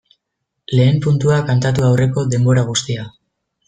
Lehen 0.79 0.97
puntua 1.07 1.39
kantatu 1.51 1.87
aurreko 1.91 2.27
denbora 2.35 2.69
guztia. 2.75 3.11